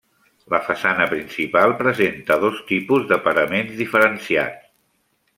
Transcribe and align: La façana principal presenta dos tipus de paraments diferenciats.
La 0.51 0.59
façana 0.67 1.05
principal 1.09 1.73
presenta 1.81 2.37
dos 2.45 2.57
tipus 2.71 3.05
de 3.11 3.19
paraments 3.27 3.77
diferenciats. 3.83 4.65